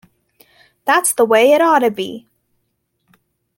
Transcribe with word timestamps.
That's 0.85 1.13
the 1.13 1.25
way 1.25 1.51
it 1.51 1.61
oughtta 1.61 1.91
be! 1.93 2.27